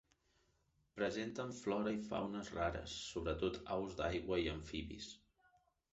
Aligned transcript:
Presenten 0.99 1.53
flora 1.57 1.93
i 1.97 2.01
fauna 2.07 2.43
rares, 2.55 2.95
sobretot 3.11 3.61
aus 3.77 3.95
d'aigua 4.01 4.41
i 4.47 4.51
amfibis. 4.59 5.15